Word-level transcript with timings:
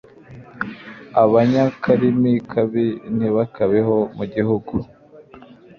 Abanyakarimi 1.23 2.33
kabi 2.51 2.85
ntibakabeho 3.15 3.97
mu 4.17 4.25
gihugu 4.33 4.73